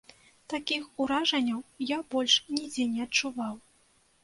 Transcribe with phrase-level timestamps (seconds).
[0.53, 1.59] Такіх уражанняў
[1.95, 3.55] я больш нідзе не адчуваў.